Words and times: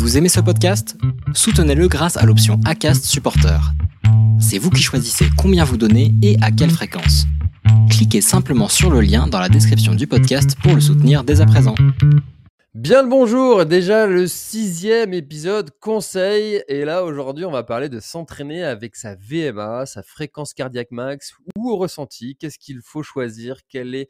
Vous 0.00 0.16
aimez 0.16 0.30
ce 0.30 0.40
podcast? 0.40 0.96
Soutenez-le 1.34 1.86
grâce 1.86 2.16
à 2.16 2.24
l'option 2.24 2.58
ACAST 2.64 3.04
Supporter. 3.04 3.60
C'est 4.40 4.56
vous 4.56 4.70
qui 4.70 4.82
choisissez 4.82 5.26
combien 5.36 5.62
vous 5.62 5.76
donnez 5.76 6.14
et 6.22 6.38
à 6.40 6.50
quelle 6.50 6.70
fréquence. 6.70 7.26
Cliquez 7.90 8.22
simplement 8.22 8.68
sur 8.68 8.90
le 8.90 9.02
lien 9.02 9.26
dans 9.26 9.38
la 9.38 9.50
description 9.50 9.94
du 9.94 10.06
podcast 10.06 10.56
pour 10.62 10.74
le 10.74 10.80
soutenir 10.80 11.22
dès 11.22 11.42
à 11.42 11.46
présent. 11.46 11.74
Bien 12.74 13.02
le 13.02 13.10
bonjour, 13.10 13.66
déjà 13.66 14.06
le 14.06 14.26
sixième 14.26 15.12
épisode 15.12 15.70
conseil 15.80 16.62
et 16.68 16.86
là 16.86 17.04
aujourd'hui 17.04 17.44
on 17.44 17.50
va 17.50 17.62
parler 17.62 17.90
de 17.90 18.00
s'entraîner 18.00 18.64
avec 18.64 18.96
sa 18.96 19.16
VMA, 19.16 19.84
sa 19.84 20.02
fréquence 20.02 20.54
cardiaque 20.54 20.92
max 20.92 21.34
ou 21.58 21.70
au 21.70 21.76
ressenti, 21.76 22.36
qu'est-ce 22.36 22.58
qu'il 22.58 22.80
faut 22.82 23.02
choisir, 23.02 23.56
quel 23.68 23.94
est 23.94 24.08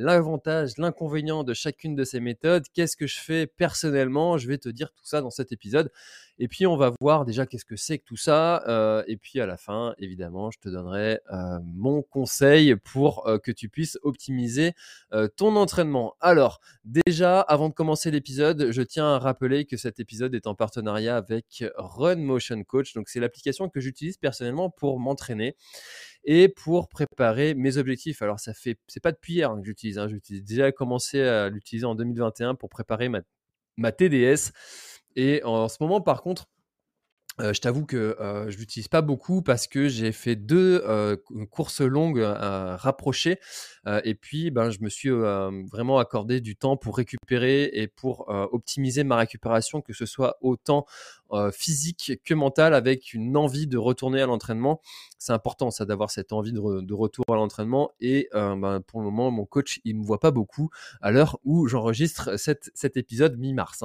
l'avantage, 0.00 0.78
l'inconvénient 0.78 1.44
de 1.44 1.54
chacune 1.54 1.94
de 1.94 2.04
ces 2.04 2.20
méthodes, 2.20 2.64
qu'est-ce 2.72 2.96
que 2.96 3.06
je 3.06 3.18
fais 3.18 3.46
personnellement, 3.46 4.38
je 4.38 4.48
vais 4.48 4.58
te 4.58 4.68
dire 4.68 4.92
tout 4.92 5.04
ça 5.04 5.20
dans 5.20 5.30
cet 5.30 5.52
épisode. 5.52 5.90
Et 6.42 6.48
puis 6.48 6.66
on 6.66 6.74
va 6.74 6.90
voir 7.02 7.26
déjà 7.26 7.44
qu'est-ce 7.44 7.66
que 7.66 7.76
c'est 7.76 7.98
que 7.98 8.04
tout 8.04 8.16
ça. 8.16 8.64
Euh, 8.66 9.04
et 9.06 9.18
puis 9.18 9.40
à 9.42 9.46
la 9.46 9.58
fin, 9.58 9.94
évidemment, 9.98 10.50
je 10.50 10.58
te 10.58 10.70
donnerai 10.70 11.20
euh, 11.30 11.58
mon 11.62 12.00
conseil 12.00 12.76
pour 12.76 13.28
euh, 13.28 13.36
que 13.36 13.52
tu 13.52 13.68
puisses 13.68 13.98
optimiser 14.02 14.72
ton 15.36 15.56
entraînement. 15.56 16.14
Alors 16.20 16.60
déjà, 16.84 17.40
avant 17.40 17.68
de 17.68 17.74
commencer 17.74 18.10
l'épisode, 18.10 18.70
je 18.70 18.82
tiens 18.82 19.14
à 19.14 19.18
rappeler 19.18 19.66
que 19.66 19.76
cet 19.76 20.00
épisode 20.00 20.34
est 20.34 20.46
en 20.46 20.54
partenariat 20.54 21.16
avec 21.16 21.64
Run 21.76 22.16
Motion 22.16 22.62
Coach. 22.64 22.94
Donc 22.94 23.08
c'est 23.08 23.20
l'application 23.20 23.68
que 23.68 23.80
j'utilise 23.80 24.16
personnellement 24.16 24.70
pour 24.70 24.98
m'entraîner 24.98 25.56
et 26.24 26.48
pour 26.48 26.88
préparer 26.88 27.54
mes 27.54 27.76
objectifs. 27.76 28.22
Alors 28.22 28.40
ça 28.40 28.54
fait, 28.54 28.78
c'est 28.88 29.00
pas 29.00 29.12
depuis 29.12 29.34
hier 29.34 29.50
hein, 29.50 29.60
que 29.60 29.66
j'utilise. 29.66 29.98
Hein, 29.98 30.08
J'ai 30.08 30.40
déjà 30.40 30.72
commencé 30.72 31.20
à 31.22 31.48
l'utiliser 31.48 31.86
en 31.86 31.94
2021 31.94 32.54
pour 32.54 32.68
préparer 32.68 33.08
ma, 33.08 33.20
ma 33.76 33.92
TDS. 33.92 34.52
Et 35.16 35.42
en 35.44 35.68
ce 35.68 35.78
moment, 35.80 36.00
par 36.00 36.22
contre, 36.22 36.46
euh, 37.40 37.52
je 37.54 37.60
t'avoue 37.60 37.86
que 37.86 38.16
euh, 38.20 38.50
je 38.50 38.58
l'utilise 38.58 38.88
pas 38.88 39.02
beaucoup 39.02 39.40
parce 39.40 39.66
que 39.66 39.88
j'ai 39.88 40.12
fait 40.12 40.36
deux 40.36 40.82
euh, 40.86 41.16
courses 41.50 41.80
longues 41.80 42.20
rapprochées 42.20 43.38
et 44.04 44.14
puis 44.14 44.50
ben, 44.50 44.70
je 44.70 44.80
me 44.80 44.88
suis 44.88 45.10
vraiment 45.10 45.98
accordé 45.98 46.40
du 46.40 46.56
temps 46.56 46.76
pour 46.76 46.96
récupérer 46.96 47.70
et 47.72 47.88
pour 47.88 48.28
optimiser 48.28 49.04
ma 49.04 49.16
récupération, 49.16 49.80
que 49.80 49.94
ce 49.94 50.06
soit 50.06 50.36
autant 50.42 50.86
physique 51.52 52.20
que 52.24 52.34
mentale, 52.34 52.74
avec 52.74 53.14
une 53.14 53.36
envie 53.36 53.66
de 53.66 53.78
retourner 53.78 54.20
à 54.20 54.26
l'entraînement. 54.26 54.80
C'est 55.18 55.32
important 55.32 55.70
ça 55.70 55.84
d'avoir 55.84 56.10
cette 56.10 56.32
envie 56.32 56.52
de, 56.52 56.94
retour 56.94 57.24
à 57.28 57.34
l'entraînement 57.34 57.90
et 58.00 58.28
ben, 58.32 58.80
pour 58.86 59.00
le 59.00 59.06
moment 59.06 59.30
mon 59.30 59.44
coach 59.44 59.80
il 59.84 59.96
me 59.96 60.04
voit 60.04 60.18
pas 60.18 60.30
beaucoup 60.30 60.70
à 61.02 61.10
l'heure 61.10 61.38
où 61.44 61.66
j'enregistre 61.66 62.36
cet 62.36 62.96
épisode 62.96 63.38
mi-mars. 63.38 63.84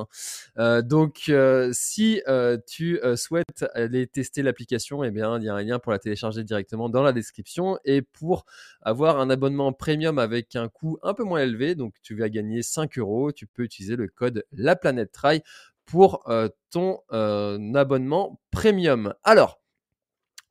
Hein. 0.58 0.82
donc 0.82 1.32
si 1.74 2.22
tu 2.68 3.00
souhaites 3.16 3.66
aller 3.74 4.08
tester 4.08 4.42
l'application, 4.42 5.04
eh 5.04 5.12
bien, 5.12 5.38
il 5.40 5.44
y 5.44 5.50
a 5.50 5.56
un 5.56 5.64
lien 5.64 5.80
pour 5.80 5.92
la 5.92 6.00
télécharger 6.00 6.44
directement 6.44 6.90
dans 6.90 7.04
la 7.04 7.14
description. 7.14 7.78
Et 7.86 8.02
pour 8.02 8.46
avoir 8.82 9.20
un 9.20 9.30
abonnement 9.30 9.74
premium 9.74 10.20
avec 10.20 10.56
un 10.56 10.68
coût 10.68 10.98
un 11.04 11.14
peu 11.14 11.24
moins 11.24 11.42
élevé, 11.42 11.76
donc 11.76 11.94
tu 12.02 12.16
vas 12.16 12.30
gagner 12.30 12.62
5 12.62 12.98
euros, 12.98 13.32
tu 13.32 13.48
peux 13.48 13.64
utiliser 13.64 13.96
le 13.96 14.08
code 14.08 14.46
La 14.52 14.76
Planète 14.76 15.12
Try 15.12 15.42
pour 15.86 16.28
euh, 16.30 16.50
ton 16.72 17.00
euh, 17.12 17.74
abonnement 17.74 18.40
premium. 18.52 19.14
Alors, 19.24 19.60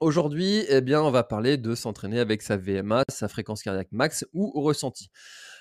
Aujourd'hui, 0.00 0.64
eh 0.68 0.82
bien, 0.82 1.00
on 1.00 1.10
va 1.10 1.22
parler 1.22 1.56
de 1.56 1.74
s'entraîner 1.74 2.18
avec 2.18 2.42
sa 2.42 2.58
VMA, 2.58 3.04
sa 3.08 3.26
fréquence 3.26 3.62
cardiaque 3.62 3.88
max 3.92 4.26
ou 4.34 4.50
ressenti. 4.60 5.08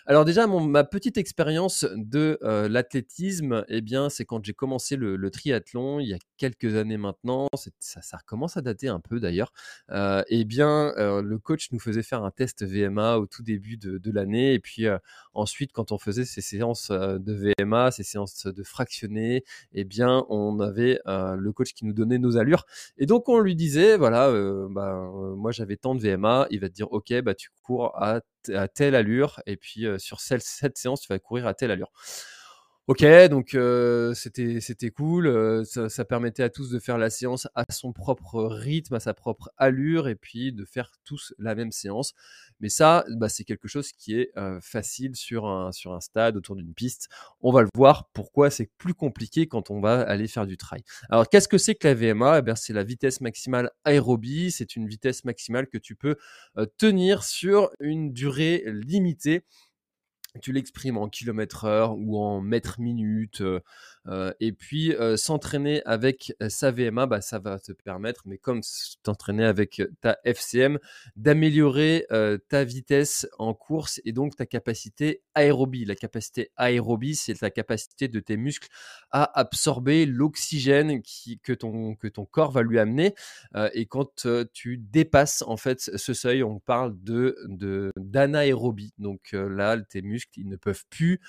Alors 0.05 0.25
déjà, 0.25 0.47
ma 0.47 0.83
petite 0.83 1.17
expérience 1.17 1.85
de 1.95 2.37
euh, 2.43 2.67
l'athlétisme, 2.67 3.63
eh 3.69 3.79
bien, 3.79 4.09
c'est 4.09 4.25
quand 4.25 4.43
j'ai 4.43 4.53
commencé 4.53 4.97
le, 4.97 5.31
triathlon 5.31 6.01
il 6.01 6.09
y 6.09 6.13
a 6.13 6.17
quelques 6.35 6.75
années 6.75 6.97
maintenant. 6.97 7.47
Ça, 7.79 8.01
ça 8.01 8.17
recommence 8.17 8.57
à 8.57 8.61
dater 8.61 8.89
un 8.89 8.99
peu 8.99 9.21
d'ailleurs. 9.21 9.53
Euh, 9.91 10.21
eh 10.27 10.43
bien, 10.43 10.93
euh, 10.97 11.21
le 11.21 11.39
coach 11.39 11.71
nous 11.71 11.79
faisait 11.79 12.03
faire 12.03 12.25
un 12.25 12.31
test 12.31 12.65
VMA 12.65 13.17
au 13.17 13.27
tout 13.27 13.43
début 13.43 13.77
de, 13.77 14.11
l'année, 14.11 14.53
et 14.53 14.59
puis 14.59 14.85
ensuite, 15.33 15.71
quand 15.71 15.93
on 15.93 15.97
faisait 15.97 16.25
ces 16.25 16.41
séances 16.41 16.91
de 16.91 17.53
VMA, 17.59 17.91
ces 17.91 18.03
séances 18.03 18.45
de 18.45 18.63
fractionné, 18.63 19.43
eh 19.71 19.85
bien, 19.85 20.25
on 20.29 20.59
avait 20.59 20.99
le 21.05 21.51
coach 21.51 21.73
qui 21.73 21.85
nous 21.85 21.93
donnait 21.93 22.19
nos 22.19 22.37
allures, 22.37 22.65
et 22.97 23.05
donc 23.05 23.29
on 23.29 23.39
lui 23.39 23.55
disait, 23.55 23.97
voilà, 23.97 24.29
bah, 24.69 25.09
moi 25.35 25.51
j'avais 25.51 25.77
tant 25.77 25.95
de 25.95 26.01
VMA, 26.01 26.47
il 26.51 26.59
va 26.59 26.69
te 26.69 26.73
dire, 26.73 26.91
ok, 26.91 27.21
bah 27.21 27.33
tu 27.33 27.49
cours 27.63 27.95
à 27.95 28.21
à 28.49 28.67
telle 28.67 28.95
allure, 28.95 29.41
et 29.45 29.57
puis 29.57 29.85
sur 29.97 30.19
cette 30.21 30.77
séance, 30.77 31.01
tu 31.01 31.07
vas 31.09 31.19
courir 31.19 31.47
à 31.47 31.53
telle 31.53 31.71
allure. 31.71 31.91
Ok, 32.87 33.05
donc 33.29 33.57
c'était 34.13 34.59
c'était 34.59 34.89
cool. 34.89 35.65
ça, 35.65 36.03
permettait 36.03 36.43
à 36.43 36.49
tous 36.49 36.69
de 36.69 36.79
faire 36.79 36.97
la 36.97 37.09
séance 37.09 37.47
à 37.55 37.63
son 37.71 37.93
propre 37.93 38.43
rythme, 38.43 38.95
à 38.95 38.99
sa 38.99 39.13
propre 39.13 39.49
allure, 39.55 40.09
et 40.09 40.15
puis 40.15 40.51
de 40.51 40.65
faire 40.65 40.91
tous 41.05 41.33
la 41.39 41.55
même 41.55 41.71
séance. 41.71 42.13
Mais 42.59 42.67
ça, 42.67 43.05
bah, 43.11 43.29
c'est 43.29 43.45
quelque 43.45 43.69
chose 43.69 43.93
qui 43.93 44.15
est 44.15 44.33
facile 44.61 45.15
sur 45.15 45.45
un 45.45 45.71
sur 45.71 45.93
un 45.93 46.01
stade 46.01 46.35
autour 46.35 46.57
d'une 46.57 46.73
piste. 46.73 47.07
On 47.39 47.53
va 47.53 47.61
le 47.61 47.69
voir. 47.73 48.09
Pourquoi 48.11 48.49
c'est 48.49 48.69
plus 48.77 48.93
compliqué 48.93 49.47
quand 49.47 49.71
on 49.71 49.79
va 49.79 50.01
aller 50.01 50.27
faire 50.27 50.45
du 50.45 50.57
trail. 50.57 50.83
Alors 51.09 51.29
qu'est-ce 51.29 51.47
que 51.47 51.57
c'est 51.57 51.75
que 51.75 51.87
la 51.87 51.93
VMA 51.93 52.41
eh 52.45 52.51
c'est 52.57 52.73
la 52.73 52.83
vitesse 52.83 53.21
maximale 53.21 53.71
aérobie. 53.85 54.51
C'est 54.51 54.75
une 54.75 54.89
vitesse 54.89 55.23
maximale 55.23 55.67
que 55.67 55.77
tu 55.77 55.95
peux 55.95 56.17
tenir 56.77 57.23
sur 57.23 57.69
une 57.79 58.11
durée 58.11 58.65
limitée 58.67 59.45
tu 60.41 60.51
l'exprimes 60.51 60.97
en 60.97 61.09
kilomètre 61.09 61.65
heure 61.65 61.97
ou 61.97 62.17
en 62.17 62.41
mètre 62.41 62.79
minute. 62.79 63.43
Euh, 64.07 64.23
euh, 64.23 64.33
et 64.39 64.51
puis 64.51 64.93
euh, 64.93 65.17
s'entraîner 65.17 65.81
avec 65.85 66.33
sa 66.47 66.71
VMA, 66.71 67.05
bah, 67.07 67.21
ça 67.21 67.39
va 67.39 67.59
te 67.59 67.71
permettre, 67.71 68.21
mais 68.25 68.37
comme 68.37 68.61
t'entraîner 69.01 69.45
avec 69.45 69.81
ta 70.01 70.17
FCM, 70.23 70.79
d'améliorer 71.15 72.05
ta 72.49 72.63
vitesse 72.63 73.27
en 73.37 73.53
course 73.53 74.01
et 74.05 74.11
donc 74.11 74.35
ta 74.35 74.45
capacité 74.45 75.21
aérobie. 75.33 75.85
La 75.85 75.95
capacité 75.95 76.51
aérobie, 76.55 77.15
c'est 77.15 77.41
la 77.41 77.49
capacité 77.49 78.07
de 78.07 78.19
tes 78.19 78.37
muscles 78.37 78.69
à 79.11 79.39
absorber 79.39 80.05
l'oxygène 80.05 81.01
que 81.43 81.53
ton, 81.53 81.95
que 81.95 82.07
ton 82.07 82.25
corps 82.25 82.51
va 82.51 82.61
lui 82.61 82.79
amener. 82.79 83.15
et 83.73 83.85
quand 83.85 84.27
tu 84.53 84.77
dépasses 84.77 85.43
en 85.47 85.57
fait 85.57 85.79
ce 85.79 86.13
seuil, 86.13 86.43
on 86.43 86.59
parle 86.59 86.95
de 87.01 87.35
d'anaérobie. 87.97 88.93
Donc 88.97 89.31
là, 89.33 89.79
tes 89.81 90.01
muscles 90.01 90.39
ils 90.39 90.47
ne 90.47 90.55
peuvent 90.55 90.85
plus 90.89 91.19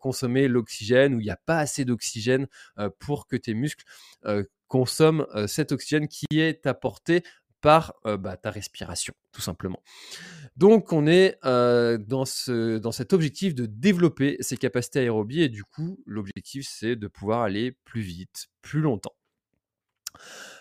consommer 0.00 0.48
l'oxygène 0.48 1.14
ou 1.14 1.20
il 1.20 1.24
n'y 1.24 1.30
a 1.30 1.40
pas 1.46 1.58
assez 1.58 1.84
d'oxygène 1.84 2.21
pour 2.98 3.26
que 3.26 3.36
tes 3.36 3.54
muscles 3.54 3.84
consomment 4.68 5.26
cet 5.46 5.72
oxygène 5.72 6.08
qui 6.08 6.26
est 6.32 6.66
apporté 6.66 7.22
par 7.60 7.94
bah, 8.04 8.36
ta 8.36 8.50
respiration, 8.50 9.14
tout 9.30 9.40
simplement. 9.40 9.82
Donc, 10.56 10.92
on 10.92 11.06
est 11.06 11.38
dans, 11.42 12.24
ce, 12.24 12.78
dans 12.78 12.92
cet 12.92 13.12
objectif 13.12 13.54
de 13.54 13.66
développer 13.66 14.36
ces 14.40 14.56
capacités 14.56 15.00
aérobie 15.00 15.42
et 15.42 15.48
du 15.48 15.64
coup, 15.64 16.02
l'objectif, 16.06 16.66
c'est 16.68 16.96
de 16.96 17.06
pouvoir 17.06 17.42
aller 17.42 17.72
plus 17.84 18.00
vite, 18.00 18.48
plus 18.62 18.80
longtemps. 18.80 19.14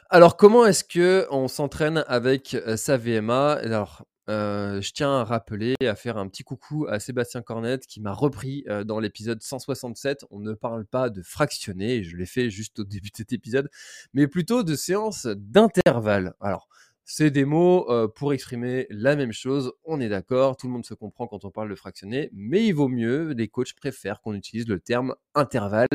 Alors, 0.10 0.36
comment 0.36 0.66
est-ce 0.66 0.84
que 0.84 1.26
on 1.32 1.48
s'entraîne 1.48 2.04
avec 2.08 2.58
sa 2.76 2.98
VMA 2.98 3.54
Alors, 3.54 4.06
je 4.32 4.92
tiens 4.94 5.20
à 5.20 5.24
rappeler, 5.24 5.76
à 5.82 5.96
faire 5.96 6.18
un 6.18 6.28
petit 6.28 6.44
coucou 6.44 6.88
à 6.90 7.00
Sébastien 7.00 7.42
Cornette 7.42 7.86
qui 7.86 8.02
m'a 8.02 8.14
repris 8.14 8.66
dans 8.86 9.00
l'épisode 9.00 9.42
167. 9.42 10.26
On 10.32 10.40
ne 10.40 10.54
parle 10.54 10.86
pas 10.86 11.10
de 11.10 11.22
fractionner, 11.22 12.04
je 12.04 12.16
l'ai 12.18 12.26
fait 12.26 12.50
juste 12.50 12.80
au 12.80 12.84
début 12.84 13.10
de 13.10 13.18
cet 13.18 13.34
épisode, 13.34 13.70
mais 14.14 14.28
plutôt 14.28 14.64
de 14.64 14.76
séances 14.76 15.28
d'intervalle. 15.28 16.34
Alors, 16.40 16.68
c'est 17.14 17.30
des 17.30 17.44
mots 17.44 17.90
pour 18.16 18.32
exprimer 18.32 18.88
la 18.90 19.18
même 19.18 19.34
chose, 19.34 19.74
on 19.84 20.00
est 20.00 20.08
d'accord, 20.08 20.56
tout 20.56 20.68
le 20.68 20.74
monde 20.74 20.86
se 20.86 20.94
comprend 20.94 21.28
quand 21.28 21.44
on 21.44 21.52
parle 21.52 21.70
de 21.70 21.76
fractionner, 21.76 22.30
mais 22.32 22.66
il 22.66 22.72
vaut 22.72 22.88
mieux, 22.88 23.34
les 23.34 23.50
coachs 23.50 23.74
préfèrent 23.74 24.22
qu'on 24.22 24.34
utilise 24.34 24.66
le 24.66 24.80
terme 24.80 25.16
intervalle 25.36 25.88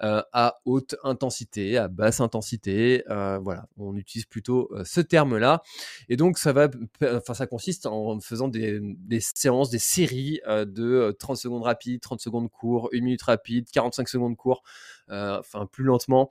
à 0.00 0.60
haute 0.64 0.96
intensité, 1.04 1.76
à 1.76 1.86
basse 1.86 2.20
intensité, 2.20 3.04
voilà, 3.06 3.68
on 3.76 3.94
utilise 3.96 4.26
plutôt 4.26 4.68
ce 4.84 5.00
terme-là, 5.00 5.62
et 6.08 6.16
donc 6.16 6.36
ça 6.36 6.52
va, 6.52 6.68
enfin 7.00 7.34
ça 7.34 7.46
consiste 7.46 7.86
en 7.86 8.18
faisant 8.18 8.48
des, 8.48 8.80
des 8.82 9.20
séances, 9.20 9.70
des 9.70 9.78
séries 9.78 10.40
de 10.48 11.14
30 11.16 11.36
secondes 11.36 11.62
rapides, 11.62 12.00
30 12.00 12.20
secondes 12.20 12.50
courts, 12.50 12.88
1 12.92 13.00
minute 13.02 13.22
rapide, 13.22 13.70
45 13.70 14.08
secondes 14.08 14.36
courts, 14.36 14.64
enfin 15.08 15.66
plus 15.70 15.84
lentement, 15.84 16.28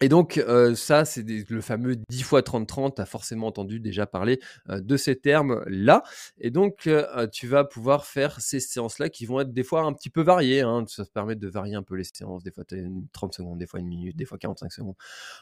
Et 0.00 0.08
donc, 0.08 0.42
ça, 0.74 1.04
c'est 1.04 1.24
le 1.26 1.60
fameux 1.60 1.96
10 2.08 2.22
fois 2.22 2.40
30-30. 2.42 2.94
Tu 2.96 3.02
as 3.02 3.06
forcément 3.06 3.48
entendu 3.48 3.80
déjà 3.80 4.06
parler 4.06 4.40
de 4.68 4.96
ces 4.96 5.16
termes-là. 5.16 6.02
Et 6.38 6.50
donc, 6.50 6.88
tu 7.32 7.46
vas 7.46 7.64
pouvoir 7.64 8.04
faire 8.04 8.40
ces 8.40 8.60
séances-là 8.60 9.08
qui 9.08 9.26
vont 9.26 9.40
être 9.40 9.52
des 9.52 9.64
fois 9.64 9.82
un 9.82 9.92
petit 9.92 10.10
peu 10.10 10.22
variées. 10.22 10.60
Hein. 10.60 10.84
Ça 10.86 11.04
te 11.04 11.10
permet 11.10 11.34
de 11.34 11.48
varier 11.48 11.74
un 11.74 11.82
peu 11.82 11.96
les 11.96 12.04
séances. 12.04 12.42
Des 12.42 12.50
fois, 12.50 12.64
tu 12.64 12.76
as 12.76 12.82
30 13.12 13.34
secondes, 13.34 13.58
des 13.58 13.66
fois 13.66 13.80
une 13.80 13.88
minute, 13.88 14.16
des 14.16 14.24
fois 14.24 14.38
45 14.38 14.72
secondes. 14.72 14.94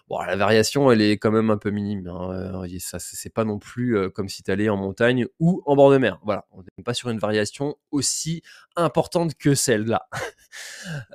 Bon, 0.08 0.20
la 0.20 0.36
variation, 0.36 0.90
elle 0.90 1.02
est 1.02 1.18
quand 1.18 1.30
même 1.30 1.50
un 1.50 1.58
peu 1.58 1.70
minime. 1.70 2.06
Hein. 2.08 2.64
Ça, 2.78 2.98
c'est 2.98 3.32
pas 3.32 3.44
non 3.44 3.58
plus 3.58 4.10
comme 4.12 4.28
si 4.28 4.42
tu 4.42 4.50
allais 4.50 4.68
en 4.68 4.76
montagne 4.76 5.26
ou 5.38 5.62
en 5.66 5.76
bord 5.76 5.90
de 5.90 5.98
mer. 5.98 6.18
Voilà, 6.24 6.46
on 6.52 6.62
n'est 6.62 6.84
pas 6.84 6.94
sur 6.94 7.10
une 7.10 7.18
variation 7.18 7.76
aussi 7.90 8.42
importante 8.76 9.34
que 9.34 9.54
celle-là. 9.54 10.08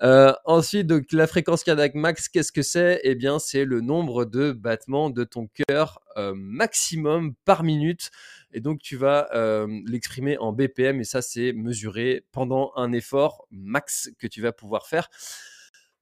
ensuite, 0.45 0.87
donc, 0.87 1.11
la 1.11 1.27
fréquence 1.27 1.63
cardiaque 1.63 1.95
max, 1.95 2.29
qu'est-ce 2.29 2.51
que 2.51 2.61
c'est? 2.61 2.99
Eh 3.03 3.15
bien, 3.15 3.30
c'est 3.39 3.65
le 3.65 3.81
nombre 3.81 4.25
de 4.25 4.51
battements 4.51 5.09
de 5.09 5.23
ton 5.23 5.47
cœur 5.67 6.01
euh, 6.17 6.33
maximum 6.35 7.33
par 7.45 7.63
minute. 7.63 8.11
Et 8.53 8.59
donc, 8.59 8.79
tu 8.79 8.95
vas 8.95 9.29
euh, 9.33 9.67
l'exprimer 9.85 10.37
en 10.37 10.53
BPM 10.53 10.99
et 10.99 11.03
ça, 11.03 11.21
c'est 11.21 11.53
mesuré 11.53 12.25
pendant 12.31 12.71
un 12.75 12.91
effort 12.91 13.45
max 13.51 14.09
que 14.19 14.27
tu 14.27 14.41
vas 14.41 14.51
pouvoir 14.51 14.87
faire. 14.87 15.09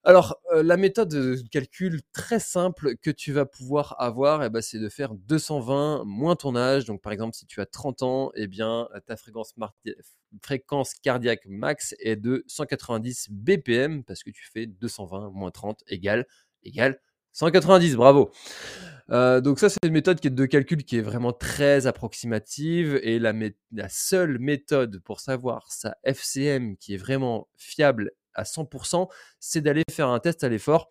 Alors, 0.05 0.39
euh, 0.53 0.63
la 0.63 0.77
méthode 0.77 1.09
de 1.09 1.35
calcul 1.51 2.01
très 2.13 2.39
simple 2.39 2.95
que 2.95 3.11
tu 3.11 3.33
vas 3.33 3.45
pouvoir 3.45 3.95
avoir, 3.99 4.43
eh 4.43 4.49
ben, 4.49 4.61
c'est 4.61 4.79
de 4.79 4.87
faire 4.87 5.13
220 5.13 6.03
moins 6.05 6.37
ton 6.37 6.55
âge. 6.55 6.85
Donc, 6.85 7.01
par 7.01 7.11
exemple, 7.11 7.35
si 7.35 7.45
tu 7.45 7.59
as 7.59 7.65
30 7.65 8.01
ans, 8.03 8.31
eh 8.35 8.47
bien, 8.47 8.87
ta 9.05 9.17
fréquence, 9.17 10.93
cardiaque 11.03 11.45
max 11.45 11.95
est 11.99 12.15
de 12.15 12.45
190 12.47 13.27
BPM 13.29 14.03
parce 14.05 14.23
que 14.23 14.31
tu 14.31 14.47
fais 14.49 14.67
220 14.67 15.31
moins 15.31 15.51
30 15.51 15.83
égale, 15.87 16.25
égale 16.63 16.99
190, 17.33 17.95
bravo. 17.95 18.31
Euh, 19.11 19.41
donc 19.41 19.59
ça, 19.59 19.69
c'est 19.69 19.79
une 19.83 19.93
méthode 19.93 20.19
qui 20.19 20.27
est 20.27 20.31
de 20.31 20.45
calcul 20.45 20.83
qui 20.83 20.97
est 20.97 21.01
vraiment 21.01 21.33
très 21.33 21.87
approximative 21.87 22.99
et 23.01 23.17
la, 23.17 23.33
la 23.71 23.89
seule 23.89 24.37
méthode 24.39 24.99
pour 24.99 25.19
savoir 25.19 25.71
sa 25.71 25.97
FCM 26.03 26.77
qui 26.77 26.93
est 26.93 26.97
vraiment 26.97 27.47
fiable 27.57 28.11
à 28.35 28.43
100%, 28.43 29.09
c'est 29.39 29.61
d'aller 29.61 29.83
faire 29.91 30.09
un 30.09 30.19
test 30.19 30.43
à 30.43 30.49
l'effort 30.49 30.89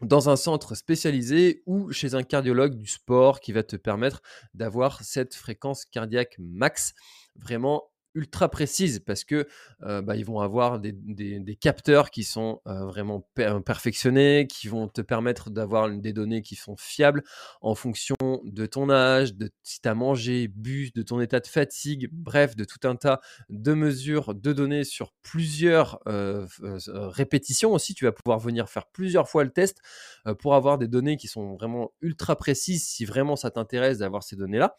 dans 0.00 0.30
un 0.30 0.36
centre 0.36 0.74
spécialisé 0.74 1.62
ou 1.66 1.92
chez 1.92 2.14
un 2.14 2.22
cardiologue 2.22 2.74
du 2.74 2.86
sport 2.86 3.40
qui 3.40 3.52
va 3.52 3.62
te 3.62 3.76
permettre 3.76 4.22
d'avoir 4.54 5.02
cette 5.02 5.34
fréquence 5.34 5.84
cardiaque 5.84 6.36
max 6.38 6.94
vraiment 7.36 7.89
ultra 8.14 8.48
précises 8.48 9.00
parce 9.00 9.24
que 9.24 9.46
bah, 9.80 10.16
ils 10.16 10.24
vont 10.24 10.40
avoir 10.40 10.78
des, 10.80 11.58
capteurs 11.60 12.10
qui 12.10 12.24
sont 12.24 12.60
vraiment 12.64 13.28
perfectionnés, 13.64 14.46
qui 14.48 14.68
vont 14.68 14.88
te 14.88 15.00
permettre 15.00 15.50
d'avoir 15.50 15.90
des 15.90 16.12
données 16.12 16.42
qui 16.42 16.56
sont 16.56 16.76
fiables 16.76 17.22
en 17.60 17.74
fonction 17.74 18.16
de 18.44 18.66
ton 18.66 18.90
âge, 18.90 19.34
de 19.34 19.50
si 19.62 19.80
tu 19.80 19.88
as 19.88 19.94
mangé, 19.94 20.48
bu, 20.48 20.90
de 20.94 21.02
ton 21.02 21.20
état 21.20 21.40
de 21.40 21.46
fatigue, 21.46 22.08
bref, 22.12 22.56
de 22.56 22.64
tout 22.64 22.86
un 22.88 22.96
tas 22.96 23.20
de 23.48 23.72
mesures, 23.74 24.34
de 24.34 24.52
données 24.52 24.84
sur 24.84 25.12
plusieurs 25.22 26.00
répétitions 26.06 27.72
aussi. 27.72 27.94
Tu 27.94 28.04
vas 28.04 28.12
pouvoir 28.12 28.38
venir 28.38 28.68
faire 28.68 28.86
plusieurs 28.86 29.28
fois 29.28 29.44
le 29.44 29.50
test 29.50 29.78
pour 30.38 30.54
avoir 30.54 30.78
des 30.78 30.88
données 30.88 31.16
qui 31.16 31.28
sont 31.28 31.54
vraiment 31.54 31.92
ultra 32.00 32.36
précises 32.36 32.86
si 32.86 33.04
vraiment 33.04 33.36
ça 33.36 33.50
t'intéresse 33.50 33.98
d'avoir 33.98 34.22
ces 34.22 34.36
données-là. 34.36 34.76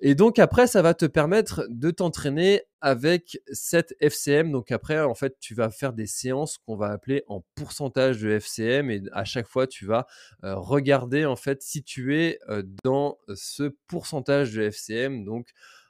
Et 0.00 0.14
donc 0.14 0.38
après, 0.38 0.68
ça 0.68 0.80
va 0.80 0.94
te 0.94 1.06
permettre 1.06 1.66
de 1.68 1.90
t'entraîner 1.90 2.62
avec 2.80 3.40
cette 3.50 3.96
FCM. 4.00 4.52
Donc 4.52 4.70
après, 4.70 5.00
en 5.00 5.14
fait, 5.14 5.36
tu 5.40 5.54
vas 5.54 5.70
faire 5.70 5.92
des 5.92 6.06
séances 6.06 6.58
qu'on 6.58 6.76
va 6.76 6.88
appeler 6.90 7.24
en 7.26 7.44
pourcentage 7.56 8.20
de 8.20 8.30
FCM 8.30 8.90
et 8.90 9.02
à 9.12 9.24
chaque 9.24 9.48
fois, 9.48 9.66
tu 9.66 9.86
vas 9.86 10.06
euh, 10.44 10.54
regarder 10.54 11.24
en 11.26 11.34
fait 11.34 11.62
si 11.62 11.82
tu 11.82 12.16
es 12.16 12.38
euh, 12.48 12.62
dans 12.84 13.18
ce 13.34 13.74
pourcentage 13.88 14.52
de 14.54 14.62
FCM. 14.62 15.24
Donc 15.24 15.48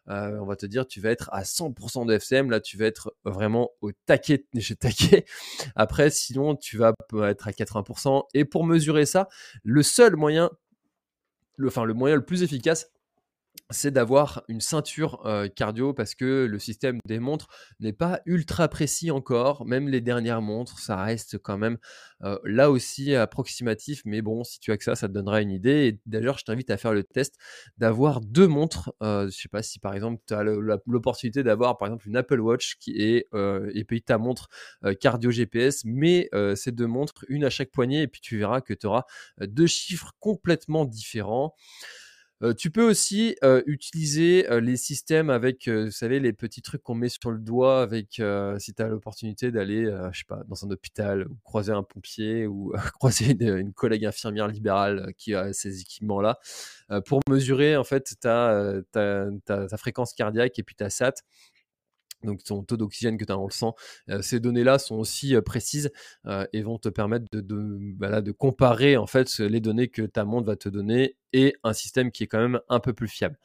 euh, 0.09 0.39
on 0.41 0.47
va 0.47 0.57
te 0.57 0.65
dire 0.65 0.87
tu 0.87 1.01
vas 1.03 1.11
être 1.11 1.29
à 1.33 1.43
100% 1.43 2.07
de 2.07 2.15
FCM. 2.15 2.51
Là, 2.51 2.61
tu 2.61 2.79
vas 2.79 2.87
être 2.87 3.15
vraiment 3.25 3.71
au 3.83 3.93
taquet 4.07 4.47
taquet. 4.81 5.27
Après, 5.77 6.11
sinon, 6.11 6.57
tu 6.57 6.79
vas 6.79 6.95
être 7.25 7.49
à 7.49 7.51
80%. 7.51 8.25
Et 8.33 8.47
pour 8.47 8.65
mesurer 8.65 9.05
ça, 9.05 9.29
le 9.65 9.83
seul 9.83 10.17
moyen, 10.17 10.51
le, 11.57 11.69
enfin 11.69 11.85
le 11.85 11.93
moyen 11.93 12.17
le 12.17 12.25
plus 12.25 12.43
efficace, 12.43 12.91
c'est 13.71 13.91
d'avoir 13.91 14.43
une 14.49 14.61
ceinture 14.61 15.23
cardio 15.55 15.93
parce 15.93 16.15
que 16.15 16.47
le 16.51 16.59
système 16.59 16.99
des 17.07 17.19
montres 17.19 17.49
n'est 17.81 17.93
pas 17.93 18.21
ultra 18.27 18.69
précis 18.69 19.11
encore. 19.11 19.67
Même 19.67 19.89
les 19.89 20.01
dernières 20.01 20.43
montres, 20.43 20.79
ça 20.79 20.97
reste 21.03 21.39
quand 21.39 21.59
même 21.59 21.79
là 22.45 22.71
aussi 22.71 23.15
approximatif. 23.15 24.03
Mais 24.05 24.23
bon, 24.23 24.45
si 24.45 24.61
tu 24.61 24.73
as 24.73 24.77
que 24.77 24.85
ça, 24.85 24.95
ça 24.95 25.09
te 25.09 25.13
donnera 25.13 25.41
une 25.41 25.51
idée. 25.51 26.01
D'ailleurs, 26.07 26.39
je 26.39 26.45
t'invite 26.45 26.71
à 26.71 26.77
faire 26.77 26.93
le 26.93 27.05
test 27.05 27.37
d'avoir 27.77 28.21
deux 28.21 28.49
montres. 28.49 28.93
je 29.01 29.25
ne 29.25 29.31
sais 29.31 29.49
pas 29.49 29.63
si 29.63 29.79
par 29.79 29.95
exemple 29.95 30.23
tu 30.27 30.35
as 30.35 30.43
l'opportunité 30.43 31.43
d'avoir 31.43 31.79
par 31.79 31.89
exemple 31.89 32.09
une 32.09 32.17
Apple 32.17 32.41
Watch 32.41 32.77
qui 32.79 33.01
est 33.01 33.27
et 33.75 33.85
puis 33.85 34.03
ta 34.03 34.19
montre 34.19 34.49
cardio 35.01 35.31
GPS, 35.31 35.83
mais 35.85 36.31
ces 36.55 36.73
deux 36.73 36.87
montres, 36.87 37.25
une 37.29 37.45
à 37.45 37.51
chaque 37.51 37.71
poignet, 37.71 38.03
et 38.03 38.09
puis 38.09 38.21
tu 38.21 38.39
verras 38.39 38.61
que 38.61 38.75
tu 38.75 38.87
auras 38.87 39.05
deux 39.41 39.67
chiffres 39.67 40.13
complètement 40.21 40.85
différents 40.85 41.55
tu 42.57 42.71
peux 42.71 42.89
aussi 42.89 43.37
utiliser 43.67 44.47
les 44.61 44.77
systèmes 44.77 45.31
avec, 45.31 45.69
vous 45.69 45.91
savez, 45.91 46.21
les 46.21 46.33
petits 46.33 46.63
trucs 46.63 46.83
qu'on 46.83 46.95
met 46.95 47.09
sur 47.09 47.31
le 47.31 47.39
doigt 47.39 47.83
avec, 47.83 48.23
si 48.59 48.75
tu 48.75 48.83
as 48.83 48.89
l'opportunité 48.89 49.51
d'aller, 49.51 49.85
je 50.13 50.19
sais 50.19 50.25
pas, 50.27 50.43
dans 50.47 50.65
un 50.65 50.71
hôpital 50.71 51.27
ou 51.29 51.37
croiser 51.43 51.73
un 51.73 51.83
pompier 51.83 52.47
ou 52.47 52.73
croiser 52.99 53.37
une, 53.41 53.73
collègue 53.73 54.05
infirmière 54.05 54.49
libérale 54.49 55.13
qui 55.17 55.35
a 55.35 55.53
ces 55.53 55.81
équipements-là, 55.81 56.39
pour 57.07 57.21
mesurer 57.29 57.77
en 57.77 57.85
fait 57.85 58.15
ta, 58.21 58.73
ta, 58.93 59.77
fréquence 59.77 60.15
cardiaque 60.15 60.59
et 60.59 60.63
puis 60.63 60.75
ta 60.75 60.91
SAT 60.91 61.15
donc 62.25 62.43
ton 62.45 62.63
taux 62.63 62.77
d'oxygène 62.77 63.17
que 63.17 63.25
tu 63.25 63.33
as 63.33 63.37
dans 63.37 63.47
le 63.47 63.53
sang. 63.53 63.75
ces 64.23 64.41
données-là 64.41 64.79
sont 64.79 64.97
aussi 64.97 65.35
précises 65.41 65.91
et 66.53 66.63
vont 66.63 66.79
te 66.79 66.89
permettre 66.89 67.27
de, 67.33 67.79
bah 67.97 68.21
comparer 68.39 68.97
en 68.97 69.07
fait 69.07 69.39
les 69.39 69.61
données 69.61 69.89
que 69.89 70.03
ta 70.03 70.25
montre 70.25 70.47
va 70.47 70.57
te 70.57 70.69
donner 70.69 71.17
et 71.33 71.55
un 71.63 71.73
système 71.73 72.11
qui 72.11 72.25
est 72.25 72.27
quand 72.27 72.41
même 72.41 72.61
un 72.69 72.81
peu 72.81 72.93
plus 72.93 73.09
fiable. 73.09 73.39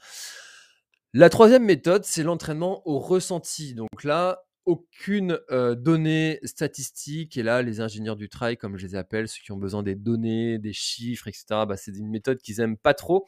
La 1.14 1.30
troisième 1.30 1.64
méthode, 1.64 2.06
c'est 2.06 2.24
l'entraînement 2.24 2.82
au 2.88 2.98
ressenti. 2.98 3.76
Donc 3.76 4.04
là, 4.04 4.44
aucune 4.66 5.40
donnée 5.78 6.40
statistique. 6.44 7.38
Et 7.38 7.44
là, 7.44 7.62
les 7.62 7.82
ingénieurs 7.82 8.16
du 8.16 8.30
trail, 8.30 8.58
comme 8.58 8.78
je 8.78 8.88
les 8.88 8.96
appelle, 8.96 9.28
ceux 9.28 9.42
qui 9.44 9.52
ont 9.52 9.58
besoin 9.58 9.84
des 9.84 9.96
données, 9.96 10.58
des 10.58 10.74
chiffres, 10.74 11.28
etc., 11.28 11.46
bah, 11.68 11.78
c'est 11.78 11.96
une 11.96 12.10
méthode 12.10 12.40
qu'ils 12.40 12.62
aiment 12.62 12.78
pas 12.78 12.94
trop 12.94 13.26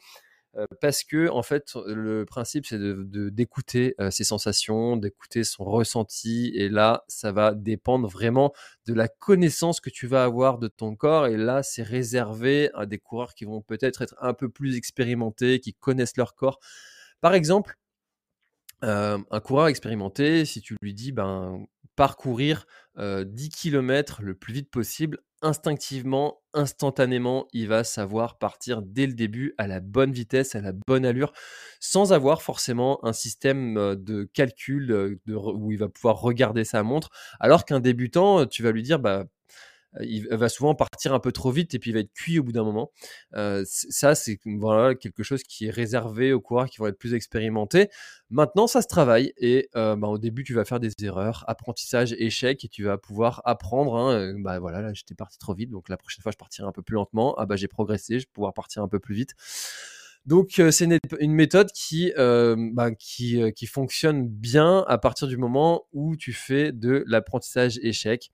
parce 0.80 1.04
que 1.04 1.28
en 1.28 1.42
fait 1.42 1.74
le 1.86 2.24
principe 2.24 2.66
c'est 2.66 2.78
de 2.78 3.28
d'écouter 3.28 3.94
ses 4.10 4.24
sensations, 4.24 4.96
d'écouter 4.96 5.44
son 5.44 5.64
ressenti 5.64 6.52
et 6.54 6.68
là 6.68 7.04
ça 7.08 7.32
va 7.32 7.54
dépendre 7.54 8.08
vraiment 8.08 8.52
de 8.86 8.94
la 8.94 9.08
connaissance 9.08 9.80
que 9.80 9.90
tu 9.90 10.06
vas 10.06 10.24
avoir 10.24 10.58
de 10.58 10.68
ton 10.68 10.96
corps 10.96 11.26
et 11.26 11.36
là 11.36 11.62
c'est 11.62 11.82
réservé 11.82 12.70
à 12.74 12.86
des 12.86 12.98
coureurs 12.98 13.34
qui 13.34 13.44
vont 13.44 13.60
peut-être 13.60 14.02
être 14.02 14.14
un 14.20 14.32
peu 14.34 14.48
plus 14.48 14.76
expérimentés, 14.76 15.60
qui 15.60 15.74
connaissent 15.74 16.16
leur 16.16 16.34
corps. 16.34 16.58
Par 17.20 17.34
exemple, 17.34 17.76
un 18.82 19.40
coureur 19.42 19.68
expérimenté, 19.68 20.44
si 20.44 20.60
tu 20.60 20.76
lui 20.80 20.94
dis 20.94 21.12
ben 21.12 21.66
parcourir 21.96 22.66
10 22.98 23.48
km 23.50 24.22
le 24.22 24.34
plus 24.34 24.52
vite 24.52 24.70
possible, 24.70 25.18
instinctivement, 25.46 26.42
instantanément, 26.54 27.46
il 27.52 27.68
va 27.68 27.84
savoir 27.84 28.38
partir 28.38 28.82
dès 28.82 29.06
le 29.06 29.12
début 29.14 29.54
à 29.58 29.66
la 29.66 29.80
bonne 29.80 30.12
vitesse, 30.12 30.54
à 30.54 30.60
la 30.60 30.72
bonne 30.72 31.06
allure, 31.06 31.32
sans 31.80 32.12
avoir 32.12 32.42
forcément 32.42 33.04
un 33.04 33.12
système 33.12 33.94
de 33.94 34.24
calcul 34.24 35.18
où 35.28 35.70
il 35.70 35.78
va 35.78 35.88
pouvoir 35.88 36.20
regarder 36.20 36.64
sa 36.64 36.82
montre. 36.82 37.10
Alors 37.38 37.64
qu'un 37.64 37.80
débutant, 37.80 38.46
tu 38.46 38.62
vas 38.62 38.72
lui 38.72 38.82
dire, 38.82 38.98
bah, 38.98 39.24
il 40.00 40.28
va 40.30 40.48
souvent 40.48 40.74
partir 40.74 41.14
un 41.14 41.20
peu 41.20 41.32
trop 41.32 41.50
vite 41.50 41.74
et 41.74 41.78
puis 41.78 41.90
il 41.90 41.94
va 41.94 42.00
être 42.00 42.12
cuit 42.12 42.38
au 42.38 42.42
bout 42.42 42.52
d'un 42.52 42.64
moment. 42.64 42.90
ça, 43.64 44.14
c'est 44.14 44.38
voilà, 44.44 44.94
quelque 44.94 45.22
chose 45.22 45.42
qui 45.42 45.66
est 45.66 45.70
réservé 45.70 46.32
aux 46.32 46.40
coureurs 46.40 46.68
qui 46.68 46.78
vont 46.78 46.86
être 46.86 46.98
plus 46.98 47.14
expérimentés. 47.14 47.88
Maintenant, 48.30 48.66
ça 48.66 48.82
se 48.82 48.88
travaille 48.88 49.32
et 49.36 49.68
bah, 49.74 49.96
au 50.02 50.18
début, 50.18 50.44
tu 50.44 50.54
vas 50.54 50.64
faire 50.64 50.80
des 50.80 50.92
erreurs, 51.02 51.44
apprentissage, 51.48 52.14
échec 52.18 52.64
et 52.64 52.68
tu 52.68 52.84
vas 52.84 52.98
pouvoir 52.98 53.42
apprendre. 53.44 53.96
Hein, 53.96 54.34
bah 54.38 54.58
voilà, 54.58 54.82
là, 54.82 54.92
j'étais 54.92 55.14
parti 55.14 55.38
trop 55.38 55.54
vite, 55.54 55.70
donc 55.70 55.88
la 55.88 55.96
prochaine 55.96 56.22
fois, 56.22 56.32
je 56.32 56.38
partirai 56.38 56.68
un 56.68 56.72
peu 56.72 56.82
plus 56.82 56.94
lentement. 56.94 57.34
Ah 57.38 57.46
bah 57.46 57.56
j'ai 57.56 57.68
progressé, 57.68 58.18
je 58.18 58.26
vais 58.26 58.30
pouvoir 58.32 58.54
partir 58.54 58.82
un 58.82 58.88
peu 58.88 59.00
plus 59.00 59.14
vite. 59.14 59.34
Donc 60.26 60.60
c'est 60.70 60.84
une, 61.20 61.32
méthode 61.32 61.70
qui, 61.70 62.12
bah, 62.16 62.90
qui 62.98 63.66
fonctionne 63.66 64.26
bien 64.28 64.84
à 64.88 64.98
partir 64.98 65.28
du 65.28 65.36
moment 65.36 65.86
où 65.92 66.16
tu 66.16 66.32
fais 66.32 66.72
de 66.72 67.04
l'apprentissage 67.06 67.78
échec 67.82 68.32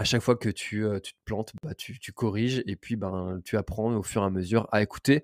à 0.00 0.04
chaque 0.04 0.22
fois 0.22 0.34
que 0.34 0.48
tu, 0.48 0.80
te 0.80 1.10
plantes, 1.26 1.52
bah, 1.62 1.74
tu, 1.74 1.98
tu, 1.98 2.10
corriges 2.10 2.62
et 2.66 2.74
puis 2.74 2.96
ben, 2.96 3.42
tu 3.44 3.58
apprends 3.58 3.94
au 3.94 4.02
fur 4.02 4.22
et 4.22 4.24
à 4.24 4.30
mesure 4.30 4.66
à 4.72 4.80
écouter 4.80 5.22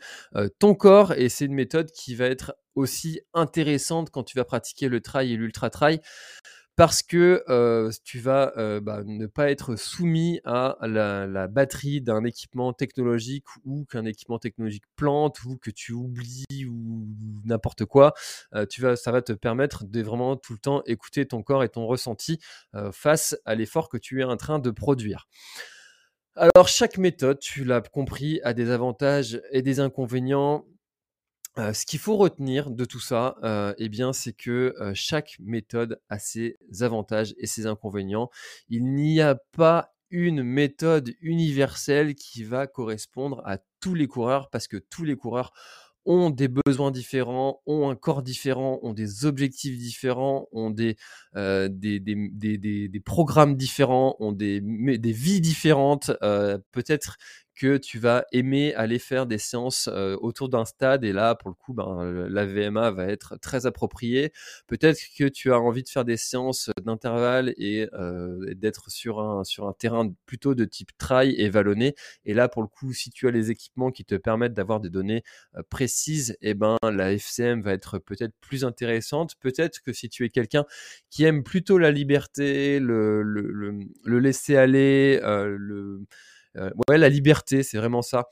ton 0.58 0.74
corps. 0.74 1.14
Et 1.14 1.30
c'est 1.30 1.46
une 1.46 1.54
méthode 1.54 1.90
qui 1.92 2.14
va 2.14 2.26
être 2.26 2.54
aussi 2.74 3.22
intéressante 3.32 4.10
quand 4.10 4.22
tu 4.22 4.36
vas 4.36 4.44
pratiquer 4.44 4.90
le 4.90 5.00
trail 5.00 5.32
et 5.32 5.36
l'ultra 5.36 5.70
trail 5.70 6.00
parce 6.76 7.02
que 7.02 7.42
tu 8.04 8.20
vas 8.20 8.52
bah, 8.80 9.02
ne 9.04 9.26
pas 9.26 9.50
être 9.50 9.76
soumis 9.76 10.40
à 10.44 10.76
la, 10.82 11.48
batterie 11.48 12.00
d'un 12.00 12.24
équipement 12.24 12.72
technologique 12.72 13.44
ou 13.64 13.84
qu'un 13.86 14.04
équipement 14.04 14.38
technologique 14.38 14.84
plante 14.94 15.42
ou 15.44 15.56
que 15.56 15.70
tu 15.70 15.92
oublies 15.92 16.66
ou 16.68 17.06
n'importe 17.44 17.84
quoi. 17.84 18.12
vas, 18.78 18.96
ça 18.96 19.10
va 19.10 19.22
te 19.22 19.32
permettre 19.32 19.84
de 19.84 20.02
vraiment 20.02 20.36
tout 20.36 20.52
le 20.52 20.58
temps 20.58 20.82
écouter 20.86 21.26
ton 21.26 21.42
corps 21.42 21.64
et 21.64 21.68
ton 21.68 21.86
ressenti 21.86 22.38
face 22.92 23.36
à 23.44 23.54
l'effort 23.54 23.88
que 23.88 23.96
tu 23.96 24.20
es 24.20 24.24
en 24.24 24.36
train 24.36 24.58
de 24.58 24.70
produire. 24.70 25.26
Alors 26.38 26.68
chaque 26.68 26.98
méthode, 26.98 27.38
tu 27.38 27.64
l'as 27.64 27.80
compris, 27.80 28.40
a 28.44 28.52
des 28.52 28.70
avantages 28.70 29.40
et 29.52 29.62
des 29.62 29.80
inconvénients 29.80 30.66
ce 31.56 31.86
qu'il 31.86 31.98
faut 31.98 32.16
retenir 32.16 32.70
de 32.70 32.84
tout 32.84 33.00
ça, 33.00 33.36
eh 33.78 33.88
bien, 33.88 34.12
c'est 34.12 34.32
que 34.32 34.74
chaque 34.94 35.36
méthode 35.40 36.00
a 36.08 36.18
ses 36.18 36.58
avantages 36.80 37.34
et 37.38 37.46
ses 37.46 37.66
inconvénients. 37.66 38.30
Il 38.68 38.94
n'y 38.94 39.20
a 39.20 39.36
pas 39.52 39.92
une 40.10 40.42
méthode 40.42 41.14
universelle 41.20 42.14
qui 42.14 42.44
va 42.44 42.66
correspondre 42.66 43.42
à 43.44 43.58
tous 43.80 43.94
les 43.94 44.06
coureurs 44.06 44.50
parce 44.50 44.68
que 44.68 44.76
tous 44.76 45.04
les 45.04 45.16
coureurs 45.16 45.52
ont 46.06 46.30
des 46.30 46.48
besoins 46.48 46.92
différents, 46.92 47.60
ont 47.66 47.90
un 47.90 47.96
corps 47.96 48.22
différent, 48.22 48.78
ont 48.82 48.92
des 48.92 49.24
objectifs 49.24 49.76
différents, 49.76 50.46
ont 50.52 50.70
des, 50.70 50.96
programmes 53.04 53.56
différents, 53.56 54.16
ont 54.20 54.32
des, 54.32 54.60
des 54.60 55.12
vies 55.12 55.40
différentes. 55.40 56.12
Peut-être 56.70 57.16
que 57.56 57.78
tu 57.78 57.98
vas 57.98 58.24
aimer 58.32 58.74
aller 58.74 58.98
faire 58.98 59.26
des 59.26 59.38
séances 59.38 59.88
autour 60.20 60.48
d'un 60.48 60.64
stade 60.64 61.04
et 61.04 61.12
là 61.12 61.34
pour 61.34 61.48
le 61.48 61.54
coup 61.54 61.72
ben, 61.72 62.26
la 62.28 62.46
VMA 62.46 62.90
va 62.90 63.06
être 63.06 63.36
très 63.38 63.66
appropriée. 63.66 64.32
Peut-être 64.66 65.00
que 65.18 65.24
tu 65.24 65.52
as 65.52 65.58
envie 65.58 65.82
de 65.82 65.88
faire 65.88 66.04
des 66.04 66.16
séances 66.16 66.70
d'intervalle 66.84 67.54
et, 67.56 67.88
d'être 68.54 68.90
sur 68.90 69.20
un 69.20 69.44
sur 69.44 69.66
un 69.66 69.72
terrain 69.72 70.12
plutôt 70.26 70.54
de 70.54 70.64
type 70.64 70.96
trail 70.98 71.34
et 71.38 71.48
vallonné. 71.48 71.94
Et 72.24 72.34
là 72.34 72.48
pour 72.48 72.62
le 72.62 72.68
coup 72.68 72.92
si 72.92 73.10
tu 73.10 73.26
as 73.26 73.30
les 73.30 73.50
équipements 73.50 73.90
qui 73.90 74.04
te 74.04 74.14
permettent 74.14 74.54
d'avoir 74.54 74.80
des 74.80 74.90
données 74.90 75.22
précises 75.70 76.36
et 76.42 76.50
eh 76.50 76.54
ben 76.54 76.76
la 76.82 77.12
FCM 77.12 77.62
va 77.62 77.72
être 77.72 77.98
peut-être 77.98 78.34
plus 78.40 78.64
intéressante. 78.64 79.34
Peut-être 79.40 79.80
que 79.80 79.92
si 79.92 80.08
tu 80.08 80.24
es 80.24 80.28
quelqu'un 80.28 80.64
qui 81.10 81.24
aime 81.24 81.42
plutôt 81.42 81.78
la 81.78 81.90
liberté 81.90 82.78
le, 82.80 83.22
le, 83.22 84.18
laisser 84.18 84.56
aller 84.56 85.20
le 85.22 85.76
euh, 85.86 86.06
ouais, 86.88 86.98
la 86.98 87.08
liberté, 87.08 87.62
c'est 87.62 87.78
vraiment 87.78 88.02
ça 88.02 88.26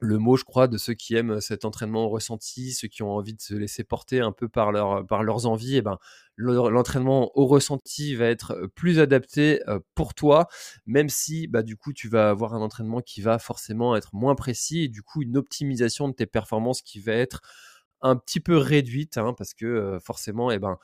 le 0.00 0.18
mot, 0.18 0.36
je 0.36 0.44
crois, 0.44 0.68
de 0.68 0.78
ceux 0.78 0.94
qui 0.94 1.16
aiment 1.16 1.40
cet 1.40 1.64
entraînement 1.64 2.08
ressenti, 2.08 2.72
ceux 2.72 2.88
qui 2.88 3.02
ont 3.02 3.10
envie 3.10 3.34
de 3.34 3.40
se 3.40 3.54
laisser 3.54 3.82
porter 3.82 4.20
un 4.20 4.32
peu 4.32 4.48
par, 4.48 4.70
leur, 4.70 5.04
par 5.06 5.24
leurs 5.24 5.46
envies, 5.46 5.74
et 5.74 5.78
eh 5.78 5.82
ben, 5.82 5.98
l'entraînement 6.36 7.32
au 7.36 7.46
ressenti 7.46 8.14
va 8.14 8.26
être 8.26 8.68
plus 8.76 9.00
adapté 9.00 9.60
pour 9.94 10.14
toi, 10.14 10.46
même 10.86 11.08
si 11.08 11.48
bah, 11.48 11.62
du 11.62 11.76
coup 11.76 11.92
tu 11.92 12.08
vas 12.08 12.30
avoir 12.30 12.54
un 12.54 12.60
entraînement 12.60 13.00
qui 13.00 13.22
va 13.22 13.40
forcément 13.40 13.96
être 13.96 14.14
moins 14.14 14.36
précis 14.36 14.84
et 14.84 14.88
du 14.88 15.02
coup 15.02 15.22
une 15.22 15.36
optimisation 15.36 16.08
de 16.08 16.14
tes 16.14 16.26
performances 16.26 16.82
qui 16.82 17.00
va 17.00 17.12
être 17.14 17.40
un 18.00 18.14
petit 18.14 18.38
peu 18.38 18.56
réduite, 18.56 19.18
hein, 19.18 19.34
parce 19.36 19.52
que 19.52 19.98
forcément, 20.00 20.52
eh 20.52 20.60
ben, 20.60 20.78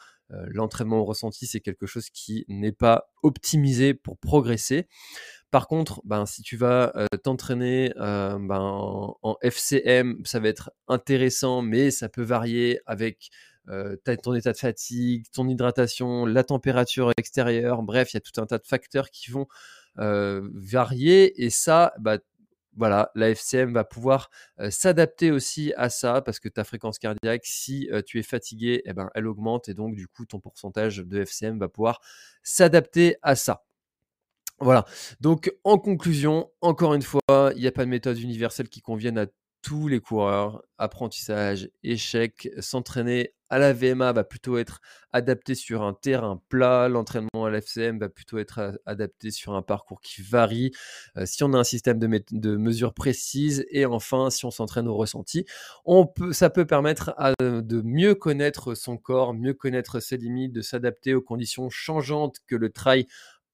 l'entraînement 0.48 0.98
au 0.98 1.04
ressenti, 1.04 1.46
c'est 1.46 1.60
quelque 1.60 1.86
chose 1.86 2.10
qui 2.10 2.44
n'est 2.48 2.72
pas 2.72 3.12
optimisé 3.22 3.94
pour 3.94 4.18
progresser. 4.18 4.88
Par 5.54 5.68
contre, 5.68 6.00
ben, 6.04 6.26
si 6.26 6.42
tu 6.42 6.56
vas 6.56 6.92
t'entraîner 7.22 7.92
ben, 7.96 8.58
en, 9.22 9.36
FCM, 9.40 10.20
ça 10.24 10.40
va 10.40 10.48
être 10.48 10.72
intéressant, 10.88 11.62
mais 11.62 11.92
ça 11.92 12.08
peut 12.08 12.24
varier 12.24 12.80
avec 12.86 13.30
ton 14.24 14.34
état 14.34 14.50
de 14.50 14.56
fatigue, 14.56 15.26
ton 15.32 15.48
hydratation, 15.48 16.26
la 16.26 16.42
température 16.42 17.12
extérieure. 17.16 17.84
Bref, 17.84 18.12
il 18.12 18.16
y 18.16 18.18
a 18.18 18.20
tout 18.20 18.40
un 18.40 18.46
tas 18.46 18.58
de 18.58 18.66
facteurs 18.66 19.10
qui 19.10 19.30
vont 19.30 19.46
varier. 19.94 21.44
Et 21.44 21.50
ça, 21.50 21.94
bah, 22.00 22.18
voilà, 22.76 23.12
la 23.14 23.30
FCM 23.30 23.74
va 23.74 23.84
pouvoir 23.84 24.30
s'adapter 24.70 25.30
aussi 25.30 25.72
à 25.76 25.88
ça 25.88 26.20
parce 26.20 26.40
que 26.40 26.48
ta 26.48 26.64
fréquence 26.64 26.98
cardiaque, 26.98 27.46
si 27.46 27.88
tu 28.06 28.18
es 28.18 28.24
fatigué, 28.24 28.82
eh 28.86 28.92
ben, 28.92 29.08
elle 29.14 29.28
augmente 29.28 29.68
et 29.68 29.74
donc 29.74 29.94
du 29.94 30.08
coup 30.08 30.26
ton 30.26 30.40
pourcentage 30.40 30.96
de 30.96 31.20
FCM 31.20 31.60
va 31.60 31.68
pouvoir 31.68 32.00
s'adapter 32.42 33.18
à 33.22 33.36
ça. 33.36 33.62
Voilà. 34.60 34.84
Donc, 35.20 35.52
en 35.64 35.78
conclusion, 35.78 36.50
encore 36.60 36.94
une 36.94 37.02
fois, 37.02 37.20
il 37.54 37.60
n'y 37.60 37.66
a 37.66 37.72
pas 37.72 37.84
de 37.84 37.90
méthode 37.90 38.18
universelle 38.18 38.68
qui 38.68 38.80
convienne 38.80 39.18
à 39.18 39.26
tous 39.64 39.88
les 39.88 40.00
coureurs. 40.00 40.62
Apprentissage, 40.76 41.70
échec, 41.82 42.50
s'entraîner 42.60 43.32
à 43.48 43.58
la 43.58 43.72
VMA 43.72 44.12
va 44.12 44.22
plutôt 44.22 44.58
être 44.58 44.80
adapté 45.12 45.54
sur 45.54 45.82
un 45.82 45.94
terrain 45.94 46.42
plat. 46.50 46.88
L'entraînement 46.88 47.46
à 47.46 47.50
l'FCM 47.50 47.98
va 47.98 48.10
plutôt 48.10 48.38
être 48.38 48.78
adapté 48.84 49.30
sur 49.30 49.54
un 49.54 49.62
parcours 49.62 50.00
qui 50.02 50.20
varie. 50.20 50.72
Euh, 51.16 51.24
si 51.24 51.44
on 51.44 51.54
a 51.54 51.58
un 51.58 51.64
système 51.64 51.98
de, 51.98 52.56
mesures 52.56 52.92
précises 52.92 53.64
et 53.70 53.86
enfin, 53.86 54.28
si 54.28 54.44
on 54.44 54.50
s'entraîne 54.50 54.86
au 54.86 54.96
ressenti, 54.96 55.46
ça 56.32 56.50
peut 56.50 56.66
permettre 56.66 57.14
de 57.40 57.80
mieux 57.82 58.14
connaître 58.14 58.74
son 58.74 58.98
corps, 58.98 59.32
mieux 59.32 59.54
connaître 59.54 59.98
ses 59.98 60.18
limites, 60.18 60.52
de 60.52 60.62
s'adapter 60.62 61.14
aux 61.14 61.22
conditions 61.22 61.70
changeantes 61.70 62.38
que 62.46 62.56
le 62.56 62.70
trail 62.70 63.06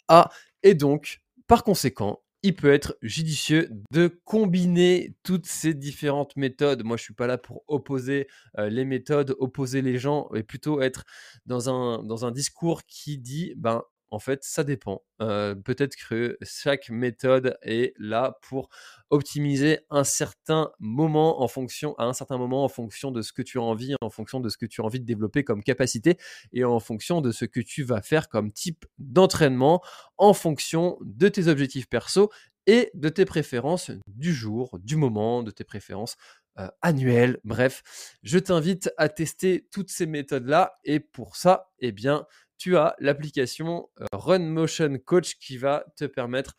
a 0.09 0.30
et 0.62 0.75
donc, 0.75 1.21
par 1.47 1.64
conséquent, 1.64 2.23
il 2.43 2.57
peut 2.57 2.73
être 2.73 2.97
judicieux 3.02 3.69
de 3.90 4.09
combiner 4.25 5.14
toutes 5.23 5.47
ces 5.47 5.75
différentes 5.75 6.37
méthodes. 6.37 6.85
Moi, 6.85 6.97
je 6.97 7.02
suis 7.02 7.14
pas 7.14 7.26
là 7.26 7.37
pour 7.37 7.64
opposer 7.69 8.29
euh, 8.59 8.71
les 8.71 8.85
méthodes, 8.85 9.37
opposer 9.38 9.83
les 9.83 9.99
gens, 9.99 10.29
mais 10.33 10.43
plutôt 10.43 10.81
être 10.81 11.05
dans 11.45 11.69
un, 11.69 12.02
dans 12.02 12.25
un 12.25 12.31
discours 12.31 12.85
qui 12.85 13.19
dit, 13.19 13.52
ben, 13.57 13.83
en 14.11 14.19
fait, 14.19 14.43
ça 14.43 14.64
dépend. 14.64 15.02
Euh, 15.23 15.55
peut-être 15.55 15.95
que 15.97 16.37
chaque 16.43 16.90
méthode 16.90 17.57
est 17.62 17.95
là 17.99 18.38
pour 18.43 18.69
optimiser 19.11 19.81
un 19.90 20.05
certain 20.05 20.71
moment 20.79 21.43
en 21.43 21.49
fonction, 21.49 21.95
à 21.99 22.05
un 22.05 22.12
certain 22.12 22.38
moment 22.38 22.64
en 22.64 22.69
fonction 22.69 23.11
de 23.11 23.23
ce 23.23 23.33
que 23.33 23.43
tu 23.43 23.59
as 23.59 23.62
envie, 23.62 23.95
en 24.00 24.11
fonction 24.11 24.40
de 24.40 24.49
ce 24.49 24.57
que 24.57 24.67
tu 24.67 24.81
as 24.81 24.85
envie 24.85 25.00
de 25.00 25.05
développer 25.05 25.45
comme 25.45 25.62
capacité 25.62 26.17
et 26.52 26.64
en 26.64 26.81
fonction 26.81 27.21
de 27.21 27.33
ce 27.33 27.45
que 27.45 27.61
tu 27.61 27.83
vas 27.83 28.02
faire 28.02 28.29
comme 28.29 28.52
type 28.52 28.85
d'entraînement, 28.99 29.83
en 30.19 30.35
fonction 30.35 30.99
de 31.02 31.29
tes 31.29 31.49
objectifs 31.49 31.88
perso 31.88 32.31
et 32.67 32.90
de 32.95 33.09
tes 33.09 33.25
préférences 33.25 33.90
du 34.07 34.35
jour, 34.35 34.79
du 34.83 34.97
moment, 34.97 35.43
de 35.43 35.50
tes 35.50 35.64
préférences 35.64 36.17
euh, 36.61 36.69
annuelles. 36.83 37.38
Bref, 37.45 37.83
je 38.23 38.38
t'invite 38.38 38.93
à 38.97 39.09
tester 39.09 39.67
toutes 39.73 39.90
ces 39.90 40.07
méthodes-là 40.07 40.79
et 40.85 41.00
pour 41.00 41.37
ça, 41.37 41.71
eh 41.79 41.93
bien, 41.93 42.26
tu 42.59 42.76
as 42.76 42.95
l'application 42.99 43.88
euh, 44.00 44.07
Run 44.12 44.40
Motion 44.40 44.99
Coach 45.05 45.37
qui 45.38 45.57
va 45.57 45.85
te 45.97 46.05
permettre 46.05 46.57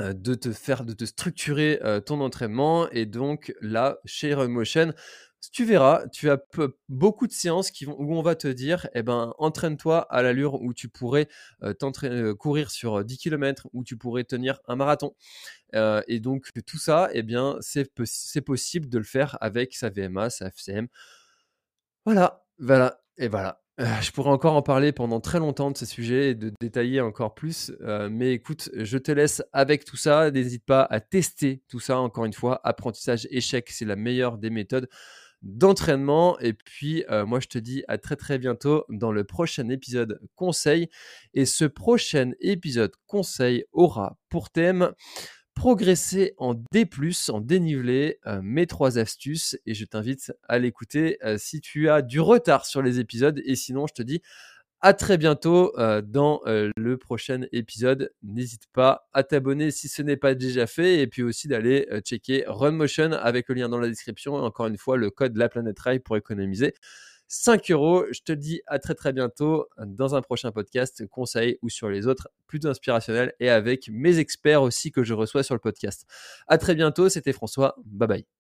euh, 0.00 0.12
de 0.12 0.34
te 0.34 0.52
faire, 0.52 0.84
de 0.84 0.92
te 0.92 1.04
structurer 1.04 1.80
ton 2.06 2.20
entraînement. 2.20 2.88
Et 2.90 3.06
donc 3.06 3.54
là, 3.60 3.98
chez 4.04 4.34
Run 4.34 4.48
Motion, 4.48 4.92
tu 5.50 5.64
verras, 5.64 6.06
tu 6.08 6.30
as 6.30 6.38
beaucoup 6.88 7.26
de 7.26 7.32
séances 7.32 7.70
qui 7.70 7.84
vont, 7.84 7.96
où 7.98 8.14
on 8.14 8.22
va 8.22 8.34
te 8.34 8.48
dire, 8.48 8.88
eh 8.94 9.02
ben, 9.02 9.34
entraîne-toi 9.38 10.00
à 10.10 10.22
l'allure 10.22 10.60
où 10.62 10.72
tu 10.72 10.88
pourrais 10.88 11.28
courir 12.38 12.70
sur 12.70 13.04
10 13.04 13.18
km, 13.18 13.68
où 13.72 13.84
tu 13.84 13.96
pourrais 13.96 14.24
tenir 14.24 14.60
un 14.66 14.76
marathon. 14.76 15.14
et 15.74 16.20
donc 16.20 16.50
tout 16.66 16.78
ça, 16.78 17.08
eh 17.12 17.22
bien, 17.22 17.56
c'est 17.60 18.40
possible 18.40 18.88
de 18.88 18.98
le 18.98 19.04
faire 19.04 19.38
avec 19.40 19.74
sa 19.74 19.90
VMA, 19.90 20.30
sa 20.30 20.46
FCM. 20.48 20.88
Voilà, 22.04 22.44
voilà, 22.58 23.00
et 23.16 23.28
voilà. 23.28 23.62
Euh, 23.80 23.86
je 24.02 24.12
pourrais 24.12 24.30
encore 24.30 24.54
en 24.54 24.62
parler 24.62 24.92
pendant 24.92 25.20
très 25.20 25.38
longtemps 25.38 25.70
de 25.70 25.76
ces 25.78 25.86
sujets 25.86 26.30
et 26.30 26.34
de 26.34 26.52
détailler 26.60 27.00
encore 27.00 27.34
plus. 27.34 27.72
Euh, 27.80 28.08
mais 28.10 28.32
écoute, 28.32 28.70
je 28.74 28.98
te 28.98 29.10
laisse 29.10 29.42
avec 29.52 29.84
tout 29.84 29.96
ça. 29.96 30.30
N'hésite 30.30 30.64
pas 30.64 30.82
à 30.82 31.00
tester 31.00 31.62
tout 31.68 31.80
ça. 31.80 31.98
Encore 31.98 32.24
une 32.26 32.34
fois, 32.34 32.60
apprentissage 32.64 33.26
échec, 33.30 33.70
c'est 33.70 33.86
la 33.86 33.96
meilleure 33.96 34.36
des 34.36 34.50
méthodes 34.50 34.88
d'entraînement. 35.42 36.38
Et 36.40 36.52
puis, 36.52 37.04
euh, 37.10 37.26
moi, 37.26 37.40
je 37.40 37.48
te 37.48 37.58
dis 37.58 37.84
à 37.88 37.98
très 37.98 38.16
très 38.16 38.38
bientôt 38.38 38.84
dans 38.88 39.12
le 39.12 39.24
prochain 39.24 39.68
épisode 39.68 40.20
conseil. 40.34 40.88
Et 41.34 41.46
ce 41.46 41.64
prochain 41.64 42.32
épisode 42.40 42.92
conseil 43.06 43.64
aura 43.72 44.18
pour 44.28 44.50
thème 44.50 44.92
progresser 45.54 46.34
en 46.38 46.54
D+, 46.54 46.88
en 47.28 47.40
dénivelé, 47.40 48.18
euh, 48.26 48.40
mes 48.42 48.66
trois 48.66 48.98
astuces 48.98 49.58
et 49.66 49.74
je 49.74 49.84
t'invite 49.84 50.32
à 50.48 50.58
l'écouter 50.58 51.18
euh, 51.24 51.36
si 51.38 51.60
tu 51.60 51.90
as 51.90 52.02
du 52.02 52.20
retard 52.20 52.64
sur 52.64 52.82
les 52.82 53.00
épisodes 53.00 53.40
et 53.44 53.54
sinon 53.54 53.86
je 53.86 53.94
te 53.94 54.02
dis 54.02 54.22
à 54.82 54.94
très 54.94 55.16
bientôt 55.16 55.72
euh, 55.78 56.02
dans 56.02 56.42
le 56.44 56.96
prochain 56.96 57.42
épisode. 57.52 58.12
N'hésite 58.22 58.66
pas 58.72 59.08
à 59.12 59.22
t'abonner 59.22 59.70
si 59.70 59.88
ce 59.88 60.02
n'est 60.02 60.16
pas 60.16 60.34
déjà 60.34 60.66
fait 60.66 61.00
et 61.00 61.06
puis 61.06 61.22
aussi 61.22 61.48
d'aller 61.48 61.88
checker 62.04 62.44
Runmotion 62.46 63.12
avec 63.12 63.48
le 63.48 63.54
lien 63.54 63.68
dans 63.68 63.78
la 63.78 63.88
description 63.88 64.36
et 64.38 64.42
encore 64.42 64.66
une 64.66 64.78
fois 64.78 64.96
le 64.96 65.10
code 65.10 65.36
La 65.36 65.48
Planète 65.48 65.78
Rail 65.78 66.00
pour 66.00 66.16
économiser 66.16 66.74
5 67.32 67.70
euros. 67.70 68.04
Je 68.12 68.20
te 68.20 68.32
dis 68.32 68.60
à 68.66 68.78
très 68.78 68.94
très 68.94 69.12
bientôt 69.12 69.66
dans 69.78 70.14
un 70.14 70.20
prochain 70.20 70.52
podcast, 70.52 71.06
conseil 71.08 71.58
ou 71.62 71.70
sur 71.70 71.88
les 71.88 72.06
autres, 72.06 72.28
plutôt 72.46 72.68
inspirationnel 72.68 73.32
et 73.40 73.48
avec 73.48 73.88
mes 73.90 74.18
experts 74.18 74.62
aussi 74.62 74.92
que 74.92 75.02
je 75.02 75.14
reçois 75.14 75.42
sur 75.42 75.54
le 75.54 75.60
podcast. 75.60 76.06
À 76.46 76.58
très 76.58 76.74
bientôt, 76.74 77.08
c'était 77.08 77.32
François. 77.32 77.74
Bye 77.86 78.08
bye. 78.08 78.41